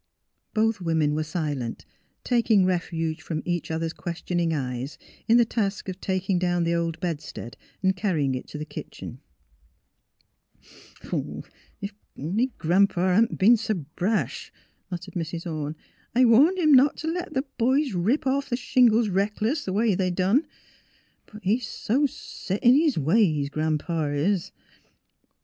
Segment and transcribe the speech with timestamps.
[0.55, 1.85] ''Both women were silent,
[2.23, 6.99] taking refuge from each other's questioning eyes in the task of taking down the old
[6.99, 9.19] bedstead and carrying it to the kitchen."
[11.81, 11.93] If
[12.57, 14.51] Gran 'pa hadn't b'en s' brash,"
[14.89, 15.45] muttered Mrs.
[15.45, 15.75] Orne."
[16.15, 20.07] T warned him not t' let them boys rip off shingles reckless, th' way they
[20.07, 21.31] I GEANDMA ORNE SPEAKS HER MIND 217 done.
[21.31, 24.51] But he's so set in his own way, Gran 'pa is."